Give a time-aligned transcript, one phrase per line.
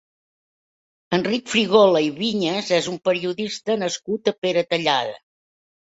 [1.17, 5.19] Enric Frigola i Viñas és un periodista nascut a Peratallada.